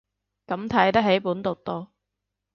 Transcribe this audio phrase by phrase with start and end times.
[0.47, 1.89] 咁睇得起本毒毒